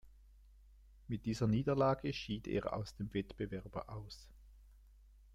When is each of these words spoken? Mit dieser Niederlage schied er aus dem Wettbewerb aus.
Mit 1.07 1.27
dieser 1.27 1.45
Niederlage 1.45 2.11
schied 2.11 2.47
er 2.47 2.73
aus 2.75 2.95
dem 2.95 3.13
Wettbewerb 3.13 3.87
aus. 3.87 4.25